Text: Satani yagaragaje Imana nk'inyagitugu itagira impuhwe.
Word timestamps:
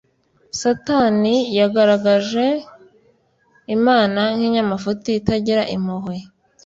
Satani 0.59 1.35
yagaragaje 1.59 2.45
Imana 3.75 4.21
nk'inyagitugu 4.35 5.07
itagira 5.21 5.63
impuhwe. 5.75 6.17